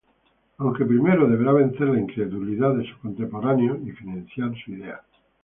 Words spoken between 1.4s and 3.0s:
vencer la incredulidad de sus